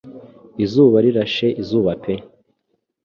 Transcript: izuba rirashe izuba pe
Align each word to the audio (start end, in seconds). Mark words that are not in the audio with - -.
izuba 0.63 0.97
rirashe 1.05 1.47
izuba 1.61 1.91
pe 2.03 2.13